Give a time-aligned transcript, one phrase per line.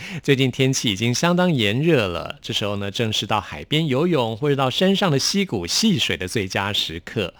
[0.22, 7.34] 最近天气已经相当炎热了，这时候呢，正是到海边游泳或者到山上的溪谷戏水的最佳时刻。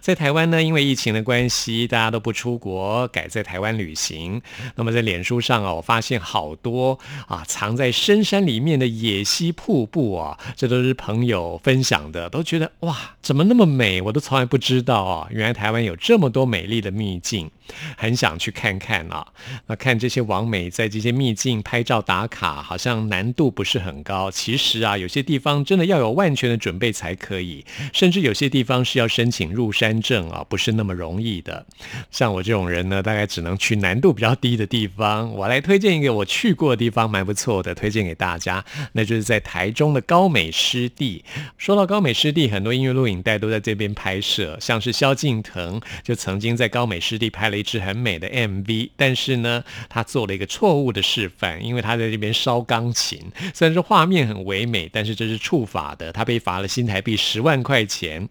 [0.00, 4.40] 在台湾呢，因为疫情的关系，大家都不出国，改在台湾旅行。
[4.76, 14.00] 那么在脸书上啊，我发现好多啊藏在深山里面的野溪瀑布啊，这都是朋友分享的，都觉得哇，怎么那么美？
[14.02, 17.50] 我都从来不知道啊，原来台湾有这么多美丽的秘境。
[17.96, 19.24] 很想去看看啊！
[19.68, 24.30] 那看这些网美在这些秘境拍照打卡，好像难度不是很高。
[24.30, 31.64] 其实啊，有些地方真的要有万全的准备才可以，甚至有些地方是要申请入山证啊，不是那么容易的。
[32.10, 35.32] 像我这种人呢，大概只能去难度比较低的地方。
[35.32, 38.64] 我来推荐一个我去过的地方，蛮不错的，推荐给大家。
[38.94, 41.24] 那就是在台中的高美湿地。
[41.56, 47.60] 说到高美湿地，很多音乐录影带都在这边拍摄，像是萧敬腾就曾经在高美湿地拍了。
[47.60, 53.20] 一支很美的 MV，但是呢，他做了一个错误的示范，因为他他在这边烧钢琴。
[53.54, 58.28] 虽然说画面很唯美，但是这是触法的，他被罚了新台币十万块钱。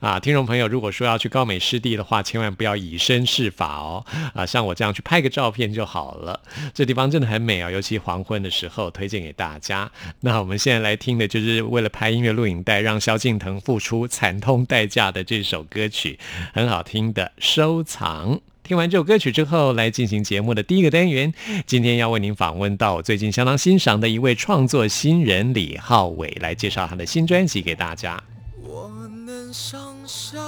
[0.00, 4.04] 啊，听众朋友，如果说要去高美湿地的话，千万不要以身试法哦。
[4.34, 6.40] 啊，像我这样去拍个照片就好了。
[6.72, 9.90] 这地方真的很美啊，尤其黄昏的时候，推荐给大家。
[10.20, 16.18] 那我们现在来听的就是为了拍音乐录影带，让萧敬腾付出惨痛代价的这首歌曲，
[16.52, 18.40] 很好听的收藏。
[18.72, 21.30] 听完这首歌曲之后，来进行节目的第一个单元。
[21.66, 28.18] 今天要为您访问到我最近相当欣赏的一位创作新人李浩伟，来介绍他的新专辑给大家。
[28.62, 28.90] 我
[29.26, 30.40] 能想象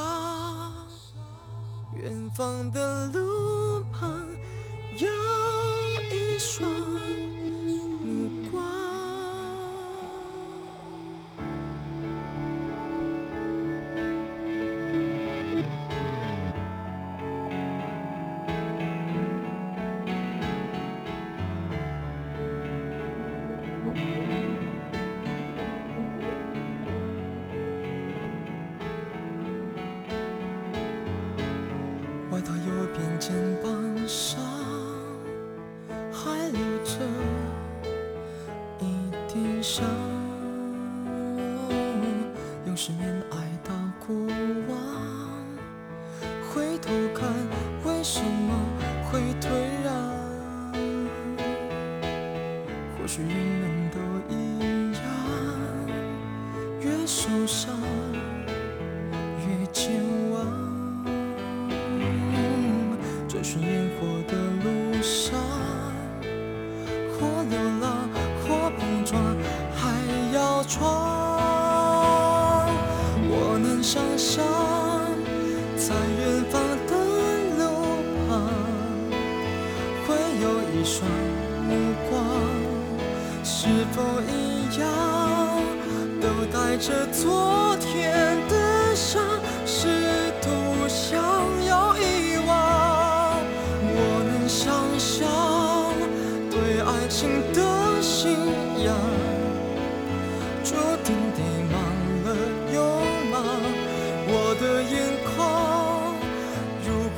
[2.02, 4.26] 远方的路旁
[4.96, 5.06] 有
[6.10, 6.93] 一双。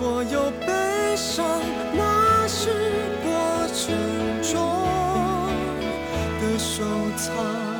[0.07, 1.45] 所有悲伤，
[1.93, 2.71] 那是
[3.25, 3.93] 过程
[4.41, 4.55] 中
[6.41, 6.85] 的收
[7.17, 7.76] 藏。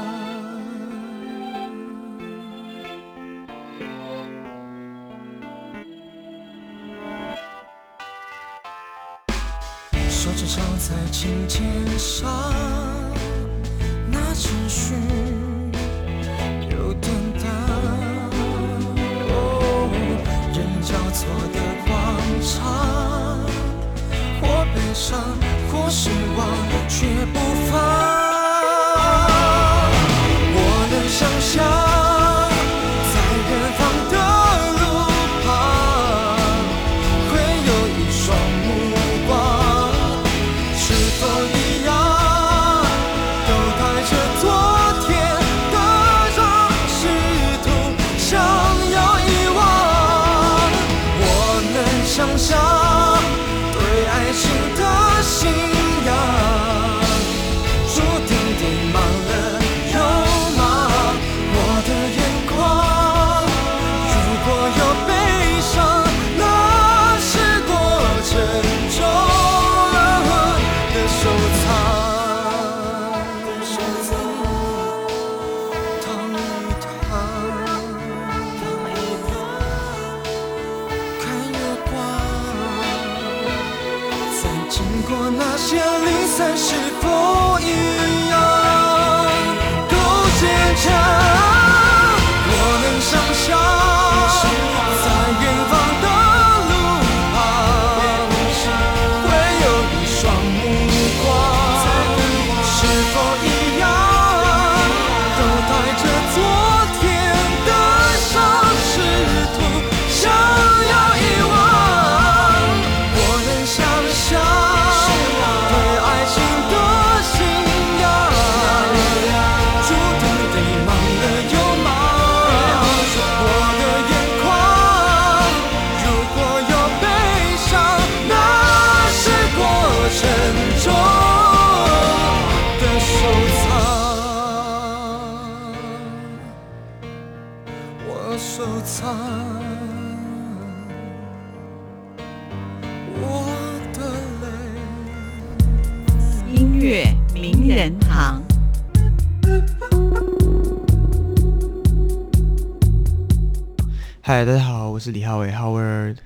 [155.07, 156.17] 是李浩伟 Howard。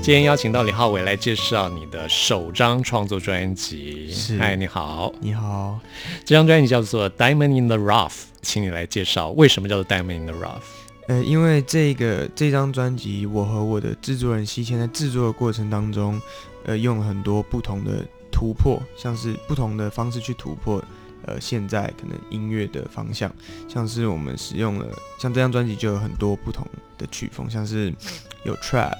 [0.00, 4.12] 今天邀请到李浩伟来介绍你的首张创作专辑。
[4.12, 5.80] 是嗨，你好，你好，
[6.24, 8.10] 这张专辑叫做《Diamond in the Rough》，
[8.42, 10.50] 请你来介绍为什么叫做《Diamond in the Rough》。
[11.08, 16.22] 呃，因为这个这张专辑，我和我的制作人西谦在制作的过程当中，
[16.64, 20.82] 呃，用了很多不同的突破，像是不同的方式去突破，
[21.24, 23.32] 呃，现在可能音乐的方向，
[23.68, 24.86] 像是我们使用了，
[25.16, 26.66] 像这张专辑就有很多不同
[26.98, 27.94] 的曲风，像是
[28.44, 28.98] 有 trap，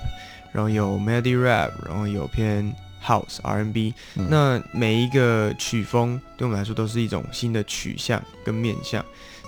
[0.53, 2.73] 然后有 melody rap，然后有偏
[3.05, 4.29] house R&B，、嗯。
[4.31, 9.05] 那每一个曲风对我们来说都是一种新的取向跟面向。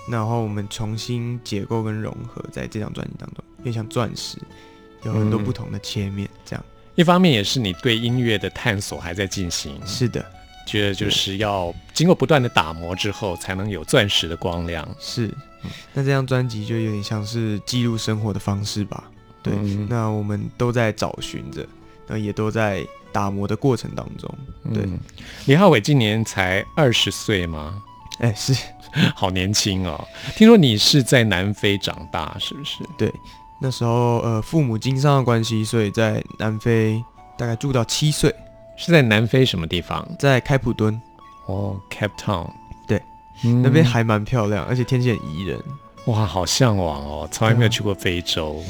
[0.09, 4.37] 然后我们重新解构跟融合在这张专辑当中，有点像钻石，
[5.03, 5.43] 有很多嗯。
[5.43, 6.65] 不同的切面，这样、
[6.97, 10.25] 一方面也是你对音乐的探索还在进行，是的，
[10.65, 14.85] 觉得就是要经过不断的打磨之后，才能有钻石的光亮。
[14.99, 15.31] 是。
[15.93, 19.03] 那这张专辑就有点像是记录生活的方式吧？
[19.43, 21.65] 对，嗯那我们都在找寻着，
[22.07, 24.33] 那也都在打磨的过程当中。
[24.73, 24.99] 对，嗯
[25.45, 27.81] 李浩伟今年才二十岁吗？
[28.19, 28.55] 哎、是
[29.15, 30.07] 好年轻哦！
[30.35, 32.77] 听说你是在南非长大，是不是？
[32.97, 33.13] 对。
[33.59, 37.03] 那时候呃，父母经商的关系，所以在南非
[37.37, 38.33] 大概住到七岁，
[38.75, 40.07] 是在南非什么地方？
[40.19, 40.99] 在开普敦
[41.47, 42.49] 哦，Cape Town。
[42.87, 43.01] 对
[43.43, 45.59] 嗯，那边还蛮漂亮，而且天气很宜人。
[46.05, 47.27] 哇，好向往哦！
[47.29, 48.63] 从来没有去过非洲。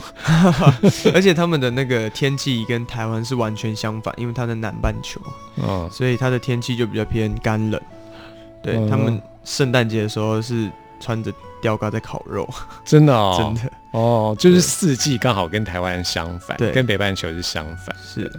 [1.13, 5.21] 而且他们的那个天气跟台湾是完全相反，因为它在南半球，
[5.57, 7.79] 嗯，所以它的天气就比较偏干冷。
[8.63, 10.67] 对、嗯他们圣诞节的时候是
[10.99, 12.47] 穿着吊嘎在烤肉，
[12.85, 17.95] 真的哦， 真的哦，就是四季刚好跟台湾相反，对跟北半球是相反。
[18.03, 18.31] 是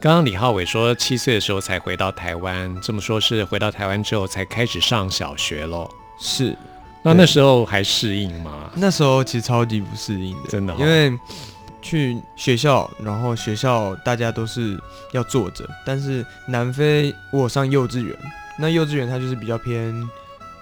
[0.00, 5.90] 刚刚李浩伟说七岁的时候才回到台湾，这么说是回到台湾之后才开始上小学喽？
[6.18, 6.56] 是。
[7.02, 8.70] 那那时候还适应吗？
[8.74, 11.18] 那时候其实超级不适应的，真的哦因为
[11.80, 14.78] 去学校，然后学校大家都是
[15.12, 18.14] 要坐着，但是南非我有上幼稚园，
[18.58, 20.08] 那幼稚园它就是比较偏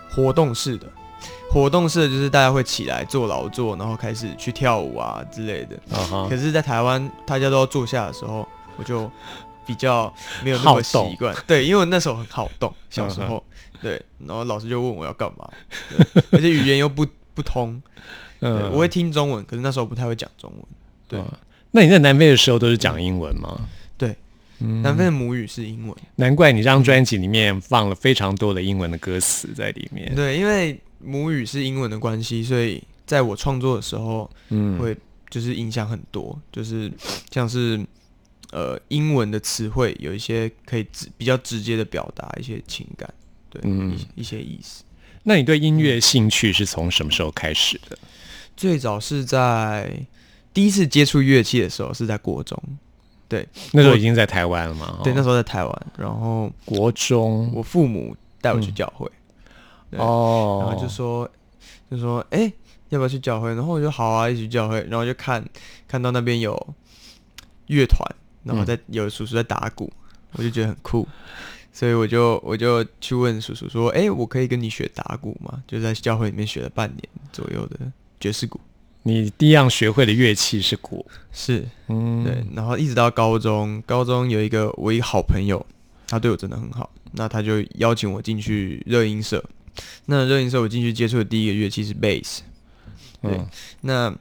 [0.09, 0.87] 活动式的。
[1.51, 5.79] 活动式的就是大家会起来做劳作，然后开始去跳舞啊之类的。
[6.29, 9.11] 可，是，在台湾大家都要坐下的时候，我就
[9.67, 10.13] 比较
[10.45, 11.35] 没有那么习惯。
[11.47, 13.45] 对，因为我那时候很好动， 小时嗯候，
[13.81, 15.49] 对，然后老师就问我要干嘛，
[16.33, 17.81] 而且语言又不不通，
[18.41, 20.63] 对，嗯我会听中文，可是那时候不太会讲中文。
[21.09, 21.27] 对，嗯
[21.71, 23.59] 那你在南非的时候都是讲英文吗？
[23.97, 24.15] 对，
[24.61, 25.97] 嗯南非的母语是英文。
[26.17, 30.15] 难怪你这张专辑里面放了非常多的英文的歌词在里面。
[30.15, 34.97] 对，因为母语是英文的关系，所以在我创作的时候嗯，会
[35.31, 36.91] 就是影响很多，就是
[37.31, 37.79] 像是
[38.51, 43.09] 呃英文的词汇有一些可以直比较直接的表达一些情感，
[43.51, 44.85] 对，嗯一些一些意思。
[45.25, 47.99] 那你对音乐兴趣是从什么时候开始的？
[48.57, 50.01] 最早是在
[50.55, 52.61] 第一次接触乐器的时候是在国中，
[53.29, 55.01] 对那时候已经在台湾了嘛？
[55.05, 59.11] 对，那哦时候在台湾，然后国中我父母带我去嗯教会，
[59.91, 61.29] 对哦，然后就说
[61.91, 62.53] 就说哎、诶
[62.91, 63.55] 要不要去教会？
[63.55, 65.45] 然后我就好啊，一起去教会，然后就看
[65.87, 66.55] 看到那边有
[67.67, 68.01] 乐团，
[68.45, 69.93] 然后嗯在、有叔叔在打鼓，
[70.33, 71.07] 我就觉得很酷，
[71.73, 75.63] 所以我就我就去问叔叔说，哎、我可以跟你学打鼓吗？
[75.67, 77.79] 就在教会里面学了半年左右的
[78.19, 78.59] 爵士鼓，
[79.03, 85.65] 你第一样学会的乐器是鼓，是嗯，对，然后一直到高中，高中有一个我一个好朋友，
[86.09, 89.45] 他对我真的很好，那他就邀请我进去热音社，
[90.07, 92.43] 那热音社我进去接触的第一个乐器是贝斯，
[93.23, 93.49] 对嗯
[93.81, 94.17] 那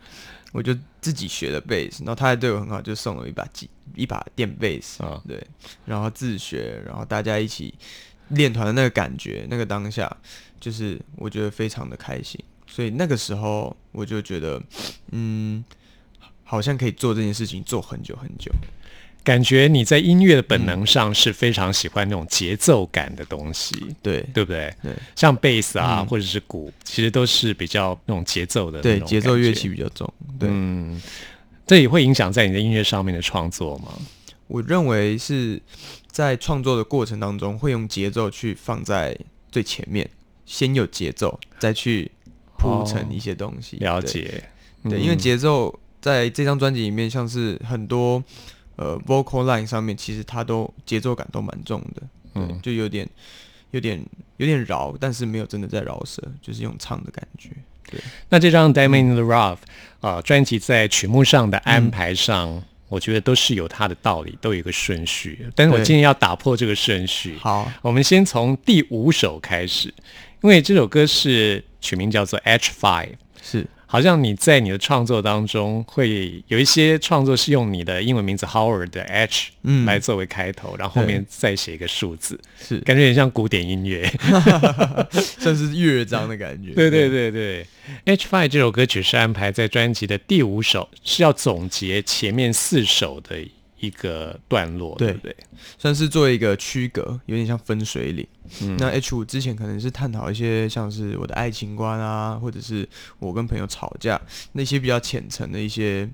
[0.54, 5.46] 我就自己学了贝斯，然后他还对我很好，就送了我一把吉一把电贝斯，啊对，
[5.86, 7.74] 然后自学，然后大家一起
[8.30, 10.16] 练团的那个感觉，那个当下，
[10.60, 14.62] 就是我觉得非常的开心，所以那个时候我就觉得，
[15.12, 15.64] 嗯，
[16.44, 18.52] 好像可以做这件事情做很久很久。
[19.28, 24.74] 感觉你在音乐的本能上是非常喜欢那种节奏感的东西，对对不对？
[24.82, 30.10] 对像贝斯啊，嗯或者是鼓，其实都是比较那种节奏的对，节奏乐器比较重。
[30.40, 31.02] 对，嗯，
[31.66, 33.92] 这也会影响在你的音乐上面的创作吗？
[34.48, 35.62] 我认为是
[36.10, 39.14] 在创作的过程当中，会用节奏去放在
[39.52, 40.10] 最前面，
[40.46, 42.10] 先有节奏，再去
[42.58, 43.76] 铺成一些东西。
[43.76, 44.42] 对了解，
[44.86, 48.24] 对，嗯因为节奏在这张专辑里面，像是很多
[48.78, 52.02] 呃 vocal line 上面，其实它都节奏感都蛮重的，
[52.34, 53.08] 对，嗯就有点
[53.72, 54.02] 有点
[54.38, 57.50] 有点饶，但是没有真的在饶舌，就是用唱的感觉。
[57.90, 59.58] 对那这张《Diamond in the Rough》
[60.08, 65.48] 啊，专辑在曲目上的安排上，我觉得都是有它的道理，都有一个顺序。
[65.56, 69.88] 但是我对今天要打破这个顺序，好，我们先从第五首开始，
[70.42, 73.08] 因为这首歌是曲名叫做《H Five》。
[73.42, 84.06] 是好像你在你的创作当中会有一些创作是用你的英文名字 Howard 的 H 嗯来作为开头，然后后面再写一个数字，是，感觉有点像古典音乐。
[85.40, 86.72] 算是乐章的感觉。
[86.72, 87.66] 对对对对
[88.06, 93.38] ，H Five 这首歌曲是安排在专辑的第五首，是要总结前面四首的
[93.80, 95.36] 一个段落，对对不对？
[95.78, 98.28] 算是做一个区隔，有点像分水岭。
[98.62, 102.88] 嗯那 H 五之前可能是探讨一些像是我的爱情观啊，或者是
[103.20, 104.20] 我跟朋友吵架
[104.54, 106.10] 那些比较浅层的一些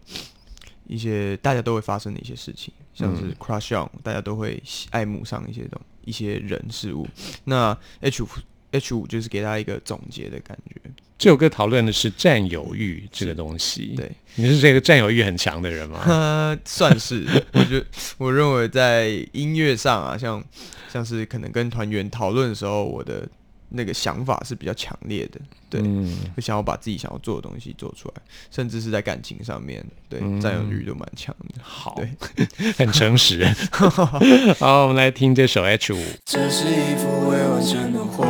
[0.88, 7.08] 一些大家都会发生的一些事情，像是嗯 crush on，大家都会爱慕上一些东一些人事物。
[7.46, 8.28] 那 H 五
[8.74, 10.76] H 五就是给大家一个总结的感觉。
[11.18, 13.94] 这首歌讨论的是占有欲这个东西。
[13.96, 16.04] 对，你是这个占有欲很强的人吗？
[16.06, 17.86] 呃， 算是，我觉得
[18.18, 20.44] 我认为在音乐上啊，像
[20.92, 23.26] 像是可能跟团员讨论的时候，我的
[23.76, 31.56] 那个想法是比较强烈的，对，嗯，会想要把自己想要做的东西做出来，甚至是在感情上面，对嗯占有欲都蛮强的。
[31.62, 32.46] 好对，
[32.78, 33.44] 很诚实。
[34.60, 35.98] 好，我们来听这首 H 五。
[36.24, 38.28] 这是一幅未完成的画，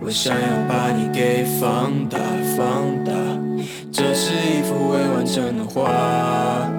[0.00, 2.18] 我想要把你给放大
[2.56, 3.12] 放大。
[3.90, 6.70] 这是一幅未完成的画，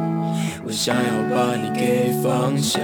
[0.65, 2.79] 我想要把你给放下。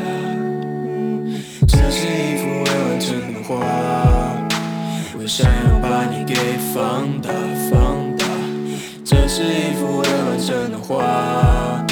[1.67, 3.53] 这是一幅未完成的画，
[5.25, 6.35] 我想要把你给
[6.71, 7.31] 放大
[7.67, 8.23] 放大。
[9.03, 11.83] 这是一幅未完成的画。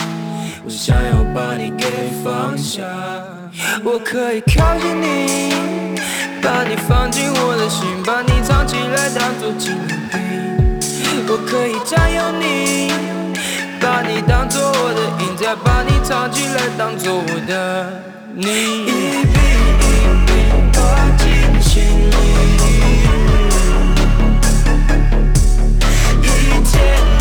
[0.63, 2.83] 我想要把你给放下，
[3.83, 5.55] 我可以靠近你，
[6.43, 11.25] 把你放进我的心，把你藏起来当作纪念品。
[11.27, 12.91] 我可以占有你，
[13.81, 18.03] 把你当作我的影，再把你藏起来当作我的
[18.35, 18.45] 你。
[18.45, 19.39] 一笔
[19.89, 19.97] 一
[20.27, 20.29] 笔
[20.77, 22.52] 画进心里，
[26.73, 27.12] 一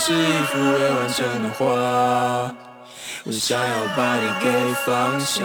[0.00, 1.66] 是一幅未完成的画，
[3.24, 4.50] 我想要把你给
[4.86, 5.44] 放下。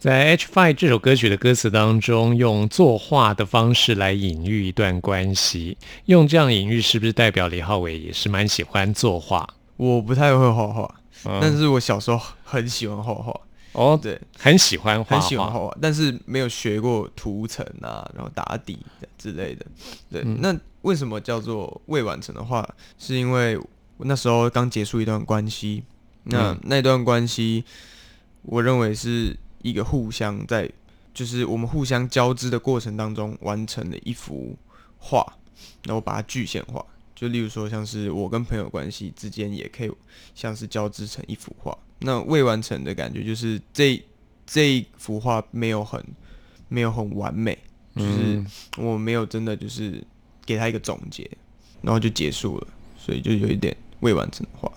[0.00, 9.48] 在《H Five》这首歌曲的歌词当中，用作画的方式来隐喻一段关系，用这样隐喻是不是代表李浩伟也是蛮喜欢作画？
[9.76, 10.92] 我不太会画画，
[11.26, 15.60] 嗯但是我小时候很喜欢画画，哦，对，很喜欢画很喜欢画。
[15.60, 18.80] 画画，但是没有学过涂层啊，然后打底
[19.16, 19.64] 之类的。
[20.10, 22.68] 对，嗯那为什么叫做未完成的画？
[22.98, 23.56] 是因为
[23.96, 25.84] 我那时候刚结束一段关系，
[26.24, 27.64] 那、嗯那段关系，
[28.42, 30.70] 我认为是一个互相在，
[31.12, 34.56] 就是我们互相交织的过程当中完成的一幅
[34.98, 35.24] 画，
[35.84, 36.84] 然后把它具现化。
[37.14, 39.92] 就例如说，像是我跟朋友关系之间，也可以
[40.34, 41.76] 像是交织成一幅画。
[41.98, 44.02] 那未完成的感觉就是这
[44.46, 46.02] 这一幅画没有很
[46.68, 47.58] 没有很完美，
[47.94, 48.46] 就是嗯
[48.78, 50.02] 我没有真的就是
[50.50, 51.30] 给他一个总结，
[51.80, 52.66] 然后就结束了，
[52.98, 54.70] 所以就有一点未完成的话。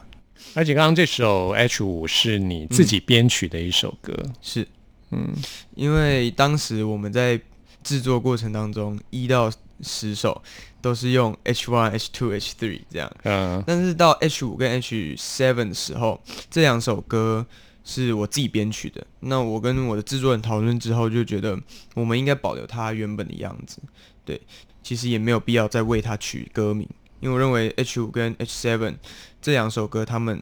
[0.54, 4.68] 而且刚刚这首 H 五是你自己编曲的一首歌，是，
[5.10, 5.34] 嗯，
[5.74, 7.42] 因为当时我们在
[7.84, 10.40] 制作过程当中，一到十首
[10.80, 17.44] 都是用 H one、H two、H three 这样，嗯但是到 H 五跟 H seven 的时候，这两首歌
[17.84, 19.06] 是我自己编曲的。
[19.22, 21.60] 那我跟我的制作人讨论之后，就觉得
[21.96, 23.80] 我们应该保留它原本的样子。
[24.26, 24.40] 对，
[24.84, 26.88] 其实也没有必要再为它取歌名，
[27.22, 28.96] 因为我认为 H 五跟 H seven
[29.42, 30.40] 这两首歌，他们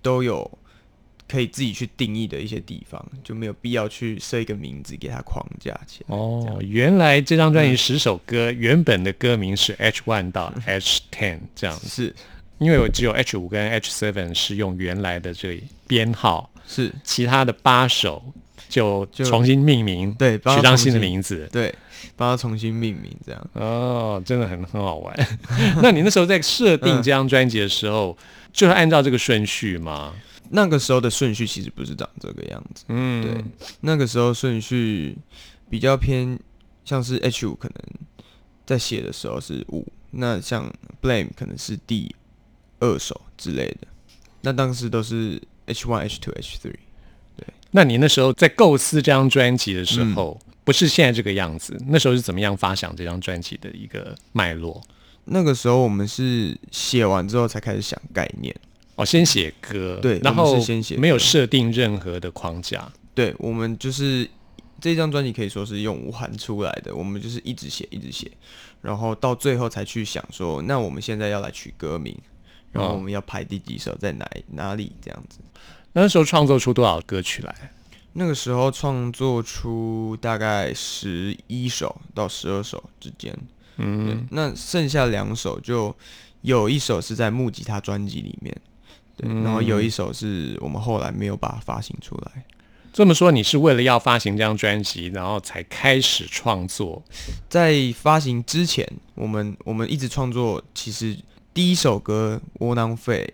[0.00, 0.50] 都有
[1.28, 6.16] 可以自己去定义的一些地方，就没有必要去设一个名字给它框架起来。
[6.16, 11.76] 哦，原来这张嗯专辑十首歌、原本的歌名是 H one 到 H ten 这样。
[11.78, 12.14] 子， 是。
[12.58, 18.32] 因为我只有 H 五跟 H seven 是用原来的这编号，是，其他的八首
[18.68, 21.48] 就就重新命名，对，帮取当新的名字。
[21.52, 21.74] 对，
[22.16, 23.50] 帮他重新命名这样。
[23.52, 25.14] 哦，真的很很好玩。
[25.82, 28.16] 那你那时候在设定嗯这张专辑的时候，
[28.52, 30.14] 就是按照这个顺序吗？
[30.50, 33.44] 那个时候的顺序其实不是长这个样子，嗯，对，
[33.80, 35.16] 那个时候顺序
[35.68, 36.38] 比较偏
[36.84, 37.76] 像是 H 五，可能
[38.64, 42.14] 在写的时候是五，那像 Blame 可能是第
[42.78, 43.88] 二首之类的，
[44.42, 46.76] 那当时都是 H one、H two、H three。
[47.76, 54.82] 那你那时候在构思这张专辑的时嗯候，不是现在这个样子，那时候是怎么样发想这张专辑的一个脉络？
[55.26, 58.54] 那个时候我们是写完之后才开始想概念，
[58.94, 62.90] 哦，先写歌，对然后是先写没有设定任何的框架。
[63.14, 64.26] 对我们就是
[64.80, 68.30] 这张专辑可以说是用无喊出来的，我们就是一直写一直写，
[68.80, 72.16] 然后到最后才去想说，那我们现在要来取歌名，
[72.72, 75.40] 然后哦我们要排第几首在哪哪里这样子。
[76.02, 77.72] 那时候创作出多少歌曲来？
[78.12, 83.34] 那个时候创作出大概十一首到十二首之间，
[83.78, 85.94] 嗯对，那剩下两首就
[86.42, 88.54] 有一首是在木吉他专辑里面，
[89.16, 92.44] 对，然后有一首是我们后来没有把它发行出来。
[92.92, 97.02] 这么说，你是为了要发行这张专辑，然后才开始创作？
[97.48, 101.16] 在发行之前，我们我们一直创作，其实
[101.54, 103.32] 第一首歌《窝囊废》，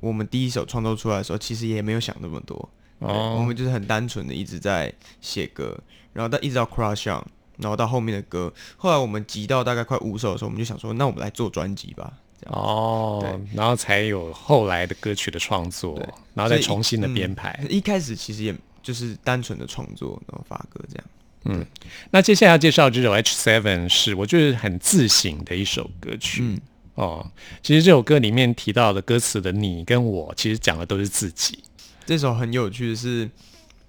[0.00, 2.68] 我们第一首创作出来的时候，其实也没有想那么多，
[3.00, 5.78] 哦我们就是很单纯的一直在写歌，
[6.12, 7.24] 然后到一直到 Crush On，
[7.56, 12.12] 然后到后面的歌，后来我们集到大概快五首的时候，我们就想说，那我们来做专辑吧。
[12.46, 15.98] 哦，然后才有后来的歌曲的创作，
[16.34, 17.66] 然后再重新的嗯编排。
[17.68, 21.04] 一开始其实也就是单纯的创作，然后发歌这样。
[21.44, 21.66] 嗯
[22.10, 26.42] 那接下来要介绍这首 H Seven 是我觉得很自省的一首歌曲。
[26.44, 26.60] 嗯
[26.98, 27.24] 哦，
[27.62, 31.62] 其实这首歌里面提到的歌词的你跟我，其实讲的都是自己。
[32.04, 33.30] 这首很有趣的是，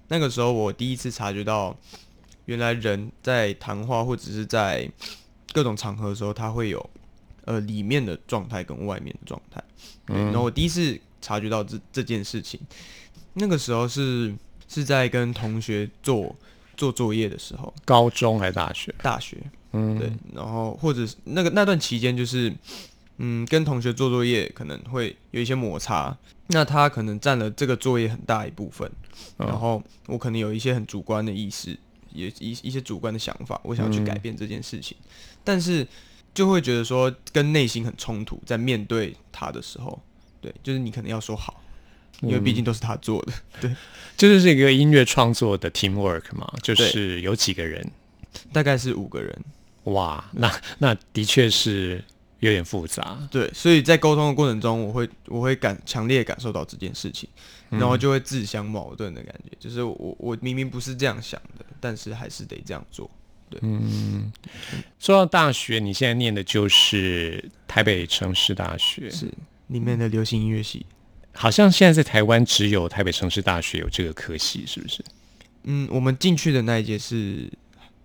[0.06, 1.76] 那个时候我第一次察觉到，
[2.44, 4.88] 原来人在谈话或者是在
[5.52, 6.88] 各种场合的时候，他会有
[7.46, 9.60] 呃里面的状态跟外面的状态。
[10.06, 12.60] 嗯，然后我第一次察觉到这这件事情，
[13.32, 14.32] 那个时候是
[14.68, 16.32] 是在跟同学做
[16.76, 18.94] 做作业的时候，高中还是大学？
[19.02, 19.36] 大学
[19.72, 22.52] 嗯，对，然后或者是那个那段期间，就是
[23.22, 26.16] 嗯，跟同学做作业可能会有一些摩擦，
[26.48, 28.90] 那他可能占了这个作业很大一部分，
[29.36, 29.46] 哦。
[29.46, 31.78] 然后我可能有一些很主观的意识，
[32.12, 34.96] 也一一些主观的想法，我想要去改变这件事情，
[35.44, 35.86] 但是
[36.32, 40.00] 就会觉得说跟内心很冲突，在面对他的时候，
[40.40, 41.62] 对，就是你可能要说好。
[42.22, 43.74] 因为毕竟都是他做的， 对，
[44.14, 47.90] 这就是一个音乐创作的 teamwork 嘛，就是有几个人。
[48.52, 49.44] 大概是五个人，
[49.84, 52.04] 哇，那那的确是
[52.40, 53.18] 有点复杂。
[53.30, 57.28] 对，所以在沟通的过程中，我会我会感强烈感受到这件事情，
[57.70, 63.08] 然后就会自相矛盾的感觉，就是我我明明不是这样想的，但是还是得这样做。
[63.48, 64.32] 对，嗯
[64.98, 69.26] 说到大学，你现在念的就是台北城市大学，是
[69.66, 70.86] 里面的流行音乐系，
[71.32, 75.04] 好像现在在台湾只有台北城市大学有这个科系，是不是？
[75.64, 77.50] 嗯，我们进去的那一届是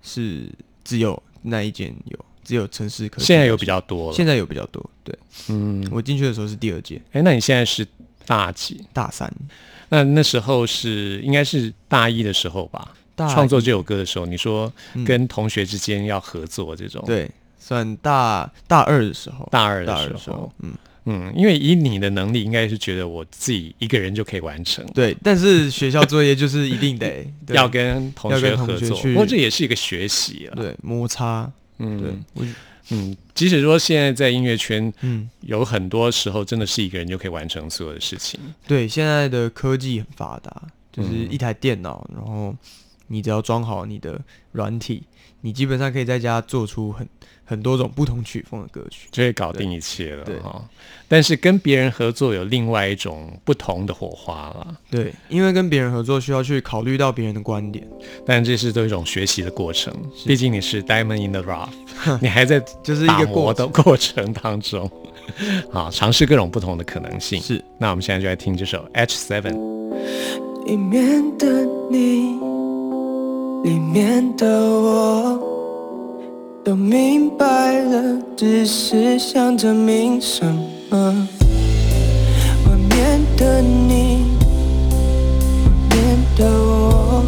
[0.02, 0.50] 是
[0.84, 4.16] 只有那一间有，只有城市科技现在有比较多了。
[4.16, 5.18] 现在有比较多，对。
[5.50, 7.86] 嗯，我进去的时候是第二届，哎，那你现在是
[8.26, 8.82] 大几？
[8.94, 9.30] 大三，
[9.90, 12.94] 那那时候是应该是大一的时候吧？
[13.16, 13.34] 大一。
[13.34, 15.04] 创作这首歌的时候，你说嗯。
[15.04, 17.30] 跟同学之间要合作这种，，对，
[17.60, 20.14] 算大大二的时候，大二的时候。
[20.14, 20.74] 的时候，，嗯，
[21.06, 30.56] 嗯，因为以你的能力，应该是觉得我自己一个人就可以完成，对，但是学校作业就是一定得 要跟同学合作，不过这也是一个学习了。
[30.56, 31.88] 对摩擦，对。
[31.88, 32.46] 嗯，我
[32.92, 40.62] 嗯，即使说现在在音乐圈嗯，有很多时候真的是一个人就可以完成所有的事情，对，现在的科技很发达，
[40.92, 41.32] 就是嗯。
[41.32, 42.56] 一台电脑，然后
[43.08, 45.02] 你只要装好你的软体，
[45.42, 47.08] 你基本上可以在家做出很
[47.46, 49.08] 很多种不同曲风的歌曲。
[49.12, 50.64] 就会搞定一切了对哈。
[51.08, 57.88] 但是跟别人合作有另外一种不同的火花了，对，因为跟别人合作需要去考虑到别人的观点，
[58.26, 59.94] 但这是都一种学习的过程。
[60.26, 61.70] 毕竟你是 Diamond in the Rough，
[62.20, 64.90] 你还在就是一打个过的过程当中，
[65.72, 67.40] 好尝试各种不同的可能性。
[67.40, 69.54] 是，那我们现在就来听这首 H Seven。
[70.66, 72.40] 里面的你，
[73.64, 75.45] 里面的我，
[76.66, 80.44] 都明白了，只是想证明什
[80.90, 80.98] 么？
[82.66, 84.26] 外面的你，
[85.64, 87.24] 外面的我，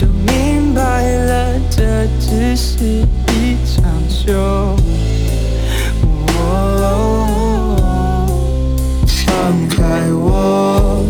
[0.00, 0.80] 都明白
[1.12, 4.32] 了，这只是一场秀。
[6.34, 7.06] 哦
[9.06, 10.10] 放开。
[10.12, 11.04] 我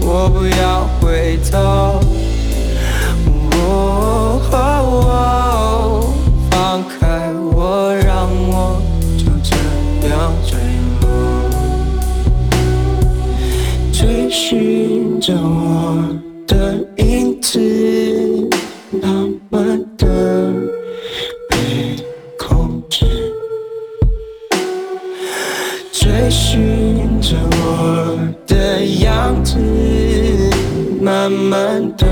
[0.00, 1.98] 我不要回头，
[14.38, 15.96] 寻找我
[16.46, 17.58] 的影子，
[19.02, 20.52] 慢慢的
[21.48, 21.56] 被
[22.38, 23.06] 控制。
[25.90, 29.56] 追寻着我的样子，
[31.00, 32.05] 慢慢的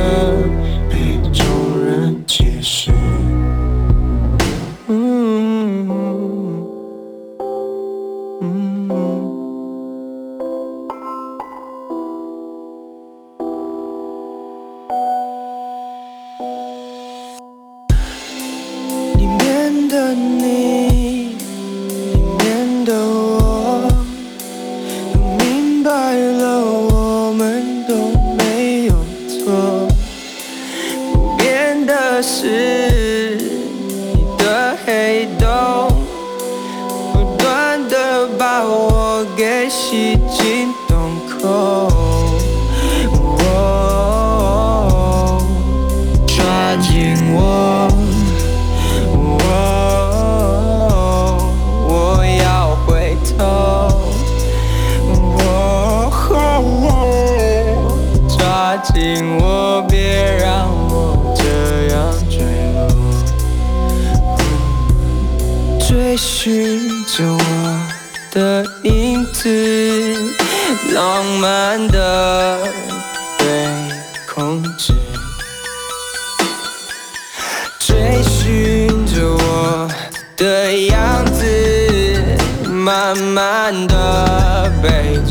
[19.17, 20.64] 里面的你，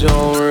[0.04, 0.43] 被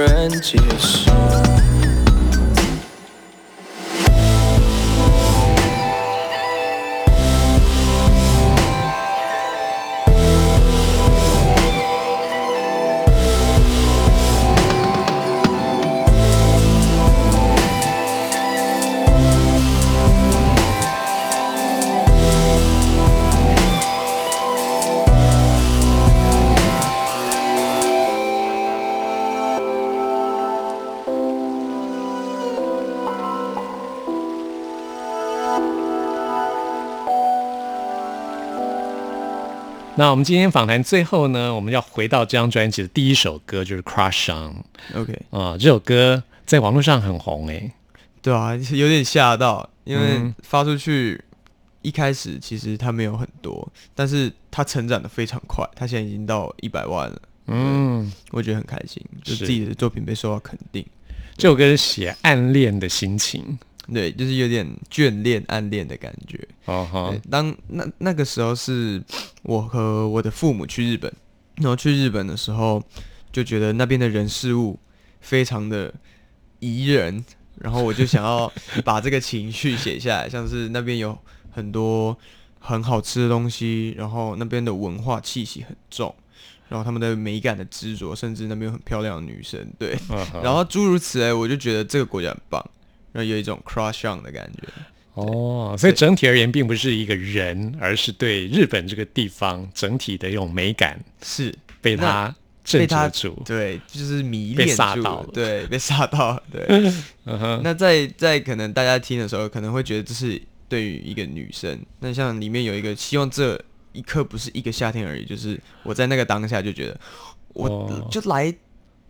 [40.03, 44.53] 那我们今天访谈最后呢，我们要回到这张专辑的第一首歌，就是《Crush On》
[45.01, 47.71] OK，啊、这首歌在网络上很红诶、
[48.21, 50.35] 对啊，有点吓到，因为嗯。
[50.43, 51.23] 发出去
[51.83, 59.47] 一开始其实它没有很多，但是它成长的非常快，它现在已经到一百万了，嗯，我觉得很开心，就是。
[59.47, 60.85] 自己的作品被受到肯定。
[61.37, 63.57] 这首歌是写暗恋的心情。
[63.93, 66.39] 对，就是有点眷恋、暗恋的感觉。
[66.65, 69.03] 哦哈对，，当那那个时候是
[69.43, 71.13] 我和我的父母去日本，
[71.57, 72.83] 然后去日本的时候
[73.31, 74.79] 就觉得那边的人事物
[75.21, 75.93] 非常的
[76.61, 77.25] 宜人，
[77.59, 78.51] 然后我就想要
[78.85, 81.17] 把这个情绪写下来，像是那边有
[81.51, 82.17] 很多
[82.59, 86.15] 很好吃的东西，然后那边的文化气息很重，
[86.69, 89.99] 然后他们的美感的执着，甚至那边有很漂亮的女生，对，
[90.43, 92.65] 然后诸如此类，我就觉得这个国家很棒，
[93.13, 94.69] 然后有一种 crush on 的感觉。
[95.15, 101.55] 哦，所以整体而言，并不是一个人，而是对日本这个地方整体的一种美感是。
[101.83, 103.43] 被他震被他慑住。
[103.45, 106.65] 对，就是迷被恋住对，被吓到了，对。
[107.27, 117.01] 嗯哼，那在在可能大家听的时候，可能会觉得这是对于一个女生，那像里面有一个希望这一刻不是一个夏天而已，就是我在那个当下就觉得，
[117.49, 118.09] 我、哦。
[118.09, 118.55] 就来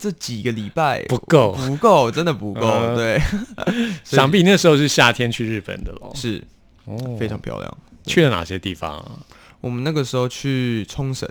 [0.02, 3.22] 这几个礼拜不够不够，真的不够，嗯对，
[4.02, 6.10] 想必那时候是夏天去日本的喽。
[6.12, 6.42] 是
[6.86, 7.78] 哦非常漂亮。
[8.04, 9.20] 去了哪些地方啊？
[9.60, 11.28] 我们那个时候去冲绳，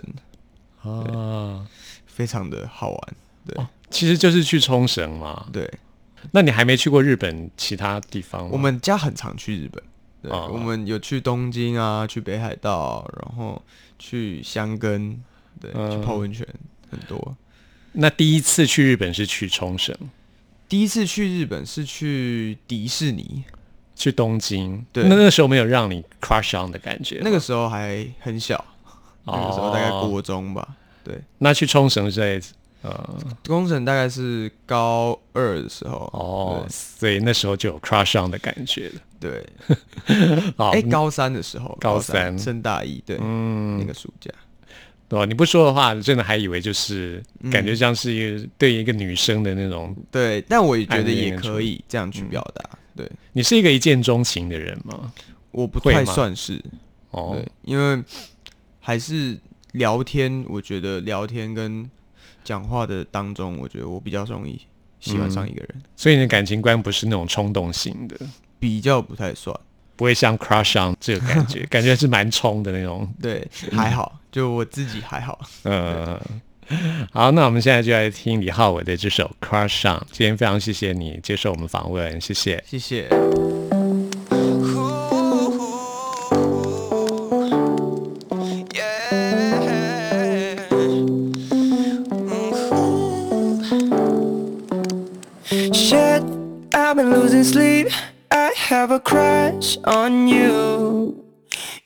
[0.82, 1.66] 啊，
[2.06, 3.00] 非常的好玩，
[3.46, 5.44] 对、哦其实就是去冲绳嘛。
[5.52, 5.70] 对。
[6.30, 8.48] 那你还没去过日本其他地方吗？
[8.52, 9.82] 我们家很常去日本，
[10.22, 13.60] 对，哦我们有去东京啊，去北海道，然后
[13.98, 15.22] 去箱根，
[15.60, 16.46] 对，嗯去泡温泉，
[16.90, 17.36] 很多。
[17.92, 19.94] 那第一次去日本是去冲绳，
[20.68, 23.44] 第一次去日本是去迪士尼，
[23.94, 24.84] 去东京。
[24.92, 27.22] 对那那时候没有让你 crush on 的感觉吗。
[27.24, 28.64] 那个时候还很小，
[29.24, 30.76] 那个时候大概哦国中吧。
[31.04, 32.40] 对，那去冲绳是在
[32.80, 36.08] 呃冲绳大概是高二的时候。
[36.12, 39.00] 哦，所以那时候就有 crush on 的感觉了。
[39.20, 39.46] 对，
[40.56, 44.30] 哦，哎、高三的时候，高三升大一，对，嗯那个暑假。
[45.12, 49.94] 哦，你不说的话，真的还以为就是嗯感觉像是一个对一个女生的那种。
[50.10, 52.70] 对，但我也觉得也可以这样去表达。
[52.96, 55.12] 对你是一个一见钟情的人吗？
[55.50, 56.62] 我不太算是，
[57.10, 58.02] 哦对，，因为
[58.80, 59.38] 还是
[59.72, 61.88] 聊天，我觉得聊天跟
[62.42, 64.60] 讲话的当中，我觉得我比较容易
[64.98, 68.16] 喜欢上一个人，所以你的感情观不是那种冲动型的，
[68.58, 69.54] 比较不太算。
[70.02, 73.08] 不会像 crush on 这个感觉， 感觉是蛮冲的那种。
[73.22, 75.38] 对，还好，就我自己还好。
[75.62, 76.18] 嗯，
[77.12, 79.98] 好，那我们现在就来听李浩伟的这首《Crush On》。
[80.10, 82.64] 今天非常谢谢你接受我们访问，谢谢。
[82.66, 83.08] 谢谢。
[98.71, 101.23] have a crush on you.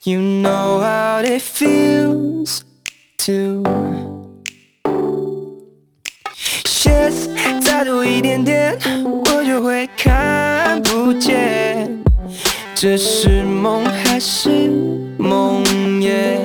[0.03, 2.63] You know how it feels
[3.19, 3.63] to.
[6.65, 7.13] Shit，
[7.61, 12.03] 再多一点点，我就会看不见，
[12.73, 14.49] 这是梦还是
[15.19, 16.39] 梦魇？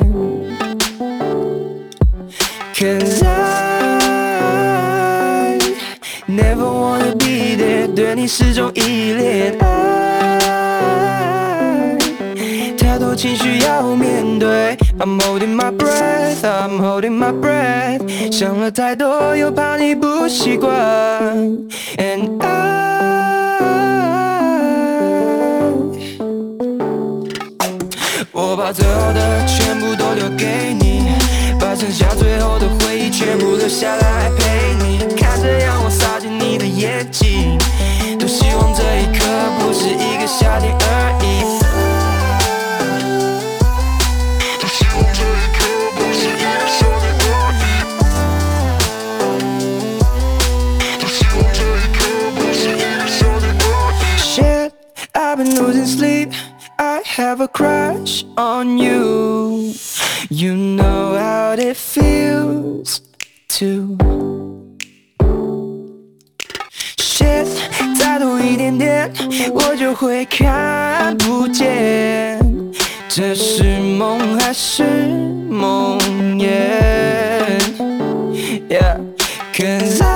[2.74, 4.38] Cause I
[6.28, 9.56] never wanna be there，对你始终依恋。
[13.15, 20.71] 情绪要面对，I'm holding my breath，I'm holding my breath，想了太多又怕你不习惯
[21.97, 22.71] ，And I。
[28.34, 31.12] 我把最好的全部都留给你，
[31.60, 35.00] 把剩下最后的回忆全部留下来陪你。
[35.15, 37.58] 看着阳光洒进你的眼睛，
[38.17, 39.26] 多希望这一刻
[39.60, 41.30] 不是一个夏天而已。
[57.30, 59.72] have a crush on you.
[60.28, 63.00] You know how it feels
[63.59, 63.96] to.
[66.98, 67.46] Shit，
[67.98, 69.12] 再多一点点，
[69.52, 72.38] 我就会看不见，
[73.09, 74.82] 这是梦还是
[75.48, 75.98] 梦
[76.38, 76.48] 魇？
[78.68, 80.09] Yeah，cause I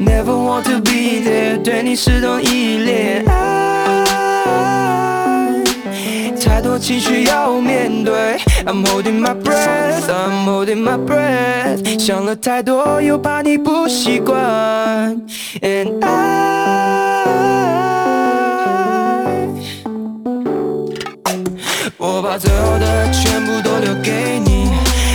[0.00, 3.24] never want to be there，对你始终依恋。
[3.28, 3.85] 爱
[6.57, 15.21] 太多情绪要面对，I'm holding my breath，I'm holding my breath，想了太多又怕你不习惯
[15.61, 16.17] ，And I
[21.97, 24.71] 我把最好的全部都留给你，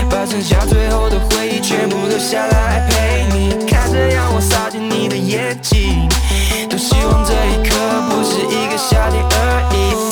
[0.09, 3.67] 把剩下最后的回忆全部留下来陪你。
[3.67, 6.09] 看着阳光洒进你的眼睛，
[6.71, 7.75] 多希望这一刻
[8.11, 10.12] 不是一个夏天而已。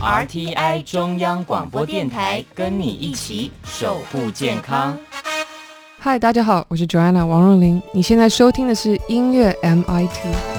[0.00, 4.96] RTI 中央广播电台，跟你一起守护健康。
[5.98, 7.82] 嗨，大家好，我是 Joanna 王若琳。
[7.92, 10.57] 你现在收听的是音乐 MIT。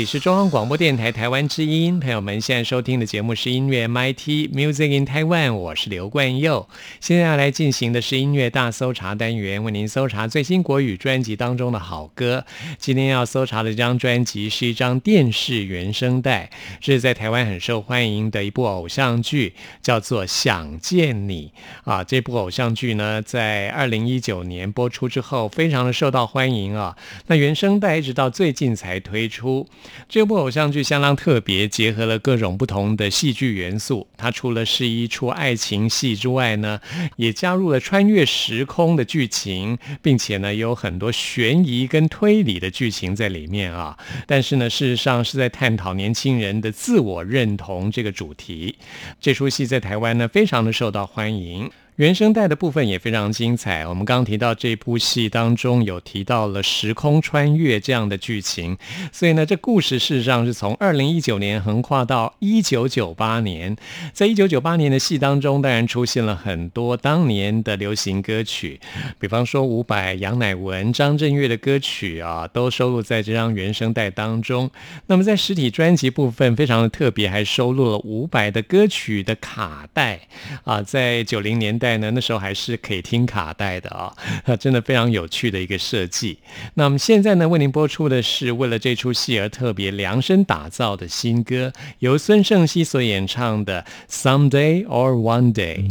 [0.00, 6.66] 里是中央广播电台台湾之音，朋友们现在收听的节目是音乐 MIT Music in Taiwan，我是刘冠佑。
[7.02, 12.46] 现在要来进行的是音乐大搜查单元，为您搜查最新国语专辑当中的好歌。
[12.78, 16.48] 今天要搜查的这张专辑是一张电视原声带，
[16.80, 21.52] 这是在台湾很受欢迎的一部偶像剧，叫做《想见你》
[21.90, 22.02] 啊。
[22.02, 26.96] 这部偶像剧呢，在二零一九年播出之后，非常的受到欢迎啊。
[27.26, 29.68] 那原声带一直到最近才推出。
[30.08, 34.06] 这部偶像剧相当特别，结合了各种不同的戏剧元素。
[34.16, 36.80] 它除了是一出爱情戏之外呢，
[37.16, 43.96] 也加入了穿越时空的剧情，并且呢有很多悬疑跟推理的剧情在里面啊。
[44.26, 48.76] 但是呢，事实上是在探讨年轻人的自我认同这个主题。
[49.20, 51.70] 这出戏在台湾呢，非常的受到欢迎。
[52.00, 53.86] 原声带的部分也非常精彩。
[53.86, 58.78] 我们刚刚提到这部戏当中有提到了时空穿越这样的剧情，
[59.12, 63.76] 所以呢，这故事事实上是从二零一九年横跨到一九九八年。
[64.14, 68.80] 在一九九八年的戏当中，当然出现了很多当年的流行歌曲，
[69.18, 74.70] 比方说伍佰、杨乃文、张震岳的歌曲啊，都收录在这张原声带当中。
[75.08, 80.20] 那么在实体专辑部分非常的特别，还收录了伍佰的歌曲的卡带
[80.64, 81.89] 啊，在九零年代。
[81.98, 84.12] 呢，那时候还是可以听卡带的啊、
[84.44, 86.38] 哦， 真的非常有趣的一个设计。
[86.74, 95.88] 那么现在呢，为您播出的是为了这出戏而特别量身打造的新歌，由孙盛希所演唱的《Someday or One Day》。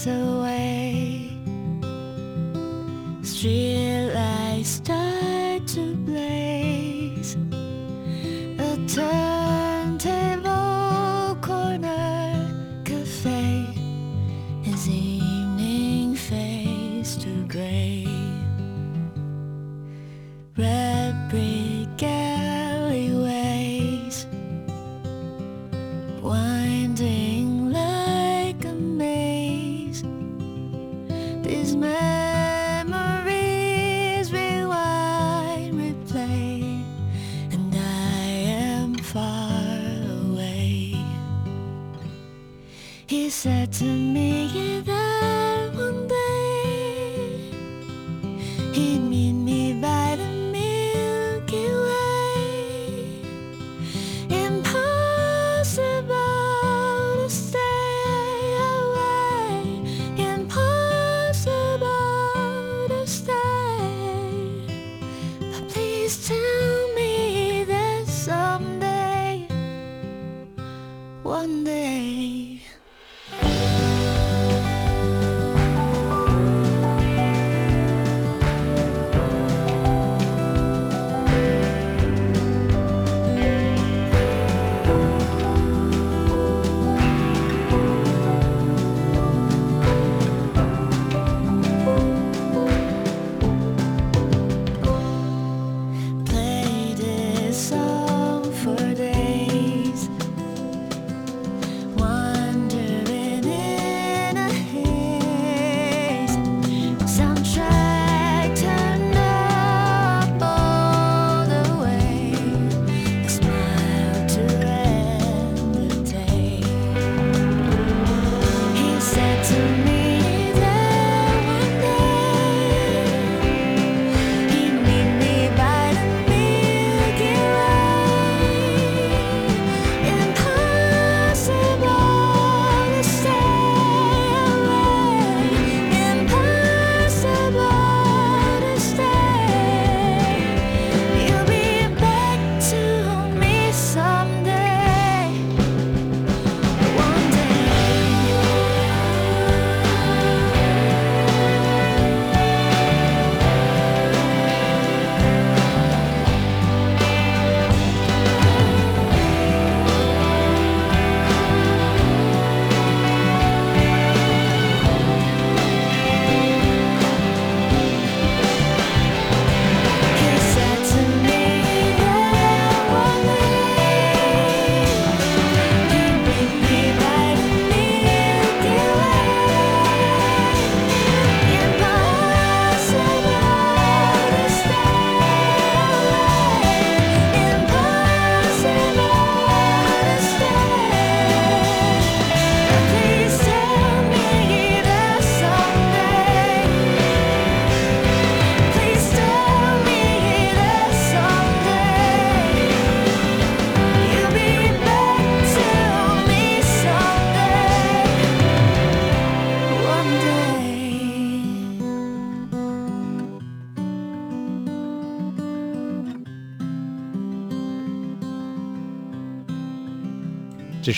[0.00, 0.39] so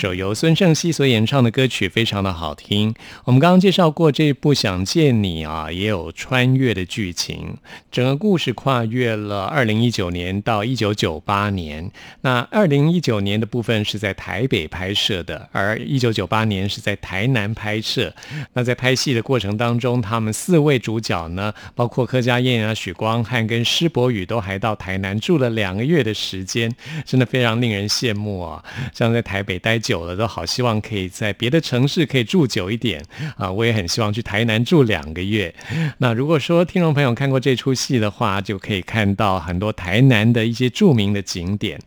[0.02, 2.92] 首由孙盛熙所演唱的歌曲非常的好听。
[3.22, 7.56] 我们刚刚介绍过这一部《想见你》啊，也有穿越的剧情。
[7.88, 11.88] 整个故事跨越了二零一九年到一九九八年。
[12.22, 18.12] 那二零一九年的部分是在台北拍摄的，而一九九八年是在台南拍摄。
[18.54, 26.74] 那在拍戏的过程当中，他们四位主角呢，包括柯佳燕啊、许光汉跟施柏宇，都还到台南住了两个月的时间，
[27.04, 28.64] 真的非常令人羡慕啊！
[28.92, 33.04] 像在台北待久久了，都好希望可以在别的城市可以住久一点
[33.36, 33.52] 啊！
[33.52, 35.54] 我也很希望去台南住两个月。
[35.98, 41.78] 那如果说听众朋友看过这出戏的话，就可以看到很多台南的一些著名的景点。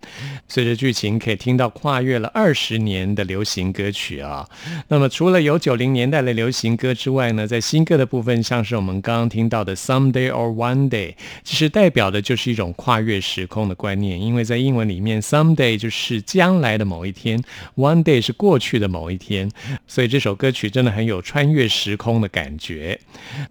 [0.48, 4.48] 随着剧情可以听到跨越了二十年的流行歌曲啊。
[4.90, 17.42] 那么除了有九零年代的流行歌之外呢，在新歌的部分，像是我们刚刚听到的 Someday or One Day，其实代表的就是一种跨越时空的观念，因为在英文里面，Someday 就是将来的某一天
[17.76, 19.50] ，One Day 是过去的某一天，
[19.88, 23.00] 所以这首歌曲真的很有穿越时空的感觉。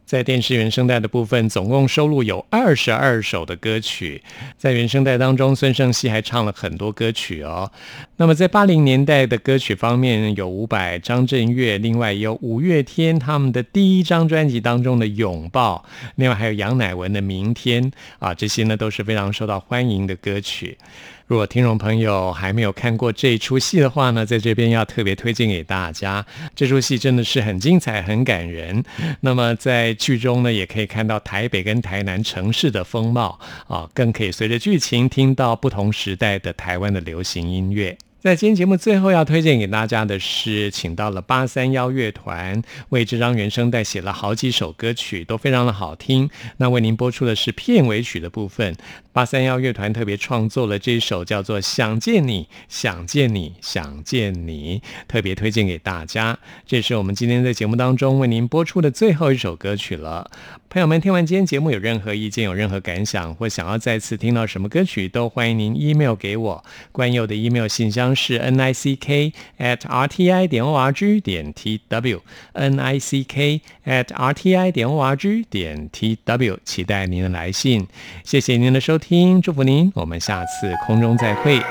[0.05, 4.23] 在电视原声带的部分，总共收录有二十二首的歌曲，
[4.57, 7.71] 在原声带当中，孙盛熙还唱了很多歌曲哦。
[8.17, 15.85] 那么在八零年代的歌曲方面，有伍佰、张震岳，另外有五月天他们的第一张专辑当中的《拥抱》，
[16.17, 17.83] 另外还有杨乃文的《明天》
[18.19, 20.79] 啊，这些呢都是非常受到欢迎的歌曲。
[21.27, 26.25] 如果听众朋友还没有看过这一出戏的话呢，在这边要特别推荐给大家。
[26.55, 28.85] 这出戏真的是很精彩、很感人。
[29.21, 37.97] 那么在剧中呢，也可以看到台北跟台南城市的风貌啊，更可以随着剧情听到不同时代的台湾的流行音乐。
[38.25, 46.31] 在今天节目最后要推荐给大家的是，请到了八三幺乐团为这张原声带写了好几首歌曲，都非常的好听。
[46.57, 48.75] 那为您播出的是片尾曲的部分，
[49.13, 56.39] 八三幺乐团特别创作了这首叫做《想见你，想见你，想见你》，特别推荐给大家。
[56.67, 60.31] 这是我们今天在节目当中为您播出的最后一首歌曲了。
[60.75, 66.65] 朋友们，听完今天节目有任何意见、有任何感想，或想要再次听到什么歌曲，都欢迎您 email 给我。
[66.91, 71.53] 关佑的 email 信箱是 n i c k at r t i 点 o r g 点
[71.53, 76.19] t w，n i c k at r t i 点 o r g 点 t
[76.25, 77.87] w，期待您的来信。
[78.25, 81.63] 谢谢您的收听，祝福您，我们下次空中再会。